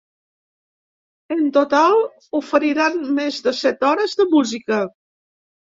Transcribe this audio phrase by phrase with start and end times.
[1.35, 1.95] En total,
[2.41, 4.83] oferiran més de set hores de música.